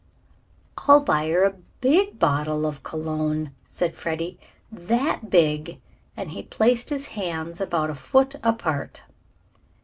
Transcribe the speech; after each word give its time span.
"I'll 0.87 1.01
buy 1.01 1.29
her 1.29 1.43
a 1.43 1.53
big 1.79 2.17
bottle 2.17 2.65
of 2.65 2.81
cologne," 2.81 3.51
said 3.67 3.93
Freddie. 3.95 4.39
"That 4.71 5.29
big!" 5.29 5.79
and 6.17 6.31
he 6.31 6.41
placed 6.41 6.89
his 6.89 7.09
hands 7.13 7.61
about 7.61 7.91
a 7.91 7.93
foot 7.93 8.33
apart. 8.41 9.03